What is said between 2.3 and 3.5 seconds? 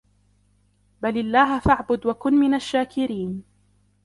من الشاكرين